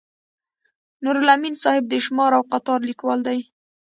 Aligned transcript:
نورالامین 1.03 1.55
صاحب 1.63 1.83
د 1.89 1.93
شمار 2.05 2.31
او 2.37 2.43
قطار 2.53 2.79
لیکوال 2.89 3.19
دی. 3.27 3.39